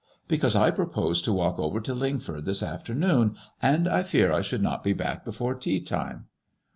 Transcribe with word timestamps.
'* 0.13 0.27
Because 0.27 0.55
I 0.55 0.71
propose 0.71 1.21
to 1.21 1.31
walk 1.31 1.59
over 1.59 1.79
to 1.79 1.93
Lingford 1.93 2.45
this 2.45 2.63
afternoon, 2.63 3.35
and 3.61 3.87
I 3.87 4.01
fear 4.01 4.33
I 4.33 4.41
should 4.41 4.63
not 4.63 4.83
be 4.83 4.93
back 4.93 5.23
before 5.23 5.53
tea 5.53 5.79
time." 5.79 6.25